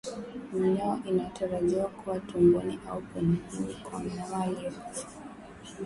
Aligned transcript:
Minyoo 0.53 0.99
inatarajiwa 1.05 1.87
kuwa 1.89 2.19
tumboni 2.19 2.79
au 2.89 3.01
kwenye 3.01 3.37
ini 3.59 3.73
kwa 3.73 3.99
mnyama 3.99 4.43
aliyekufa 4.43 5.07